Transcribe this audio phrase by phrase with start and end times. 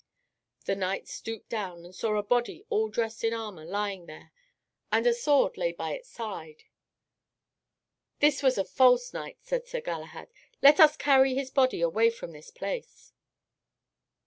[0.65, 4.31] The knight stooped down and saw a body all dressed in armor lying there,
[4.91, 6.63] and a sword lay by its side.
[8.17, 10.29] "This was a false knight," said Sir Galahad.
[10.63, 13.13] "Let us carry his body away from this place."